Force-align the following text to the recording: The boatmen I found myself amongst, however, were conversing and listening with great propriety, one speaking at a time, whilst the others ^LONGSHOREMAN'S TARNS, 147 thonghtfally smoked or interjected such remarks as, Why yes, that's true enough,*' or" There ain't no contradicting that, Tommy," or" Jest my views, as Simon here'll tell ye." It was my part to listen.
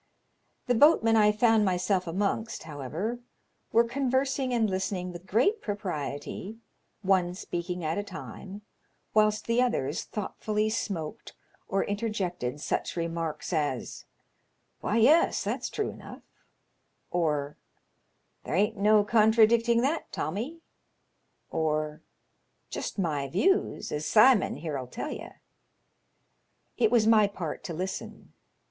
The 0.65 0.73
boatmen 0.73 1.15
I 1.15 1.31
found 1.31 1.63
myself 1.63 2.07
amongst, 2.07 2.63
however, 2.63 3.19
were 3.71 3.83
conversing 3.83 4.51
and 4.51 4.67
listening 4.67 5.11
with 5.11 5.27
great 5.27 5.61
propriety, 5.61 6.57
one 7.03 7.35
speaking 7.35 7.85
at 7.85 7.99
a 7.99 8.03
time, 8.03 8.63
whilst 9.13 9.45
the 9.45 9.61
others 9.61 10.07
^LONGSHOREMAN'S 10.07 10.07
TARNS, 10.07 10.27
147 10.47 10.69
thonghtfally 10.71 10.71
smoked 10.71 11.33
or 11.67 11.83
interjected 11.83 12.59
such 12.59 12.95
remarks 12.97 13.53
as, 13.53 14.05
Why 14.79 14.97
yes, 14.97 15.43
that's 15.43 15.69
true 15.69 15.91
enough,*' 15.91 16.23
or" 17.11 17.57
There 18.43 18.55
ain't 18.55 18.77
no 18.77 19.03
contradicting 19.03 19.81
that, 19.81 20.11
Tommy," 20.11 20.61
or" 21.51 22.01
Jest 22.71 22.97
my 22.97 23.27
views, 23.29 23.91
as 23.91 24.07
Simon 24.07 24.55
here'll 24.55 24.87
tell 24.87 25.11
ye." 25.11 25.29
It 26.75 26.89
was 26.89 27.05
my 27.05 27.27
part 27.27 27.63
to 27.65 27.73
listen. 27.75 28.33